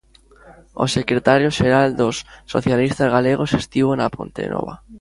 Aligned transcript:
O 0.83 0.85
secretario 0.97 1.49
xeral 1.59 1.87
dos 2.01 2.15
socialistas 2.53 3.09
galegos 3.15 3.51
estivo 3.61 3.91
na 3.95 4.13
Pontenova. 4.15 4.73